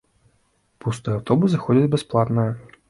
[0.85, 2.51] Пустыя аўтобусы ходзяць бясплатныя.